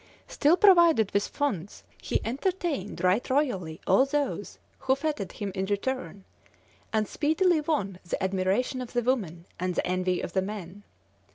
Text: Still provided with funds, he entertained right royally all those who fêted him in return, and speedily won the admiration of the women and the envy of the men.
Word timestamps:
Still 0.27 0.57
provided 0.57 1.11
with 1.11 1.27
funds, 1.27 1.83
he 2.01 2.21
entertained 2.25 3.03
right 3.03 3.29
royally 3.29 3.79
all 3.85 4.07
those 4.07 4.57
who 4.79 4.95
fêted 4.95 5.33
him 5.33 5.51
in 5.53 5.67
return, 5.67 6.23
and 6.91 7.07
speedily 7.07 7.61
won 7.61 7.99
the 8.03 8.23
admiration 8.23 8.81
of 8.81 8.93
the 8.93 9.03
women 9.03 9.45
and 9.59 9.75
the 9.75 9.85
envy 9.85 10.19
of 10.19 10.33
the 10.33 10.41
men. 10.41 10.81